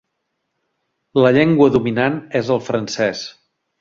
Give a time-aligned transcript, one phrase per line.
[1.25, 3.23] La llengua dominant és el francès.